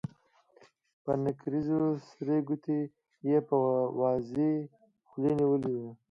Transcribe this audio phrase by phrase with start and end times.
[1.03, 2.79] په نکريزو سرې ګوتې
[3.27, 3.57] يې په
[3.99, 4.51] وازې
[5.07, 5.89] خولې نيولې وې.